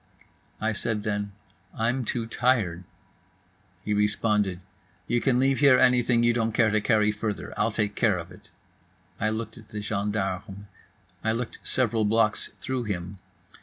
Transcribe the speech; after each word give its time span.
I 0.59 0.73
said 0.73 1.03
then: 1.03 1.31
"I'm 1.77 2.05
too 2.05 2.25
tired." 2.25 2.85
He 3.85 3.93
responded: 3.93 4.59
"You 5.05 5.21
can 5.21 5.37
leave 5.37 5.59
here 5.59 5.77
anything 5.77 6.23
you 6.23 6.33
don't 6.33 6.53
care 6.53 6.71
to 6.71 6.81
carry 6.81 7.11
further; 7.11 7.53
I'll 7.55 7.71
take 7.71 7.93
care 7.93 8.17
of 8.17 8.31
it." 8.31 8.49
I 9.19 9.29
looked 9.29 9.59
at 9.59 9.69
the 9.69 9.79
gendarme. 9.79 10.65
I 11.23 11.33
looked 11.33 11.59
several 11.61 12.03
blocks 12.03 12.49
through 12.61 12.85
him. 12.85 13.19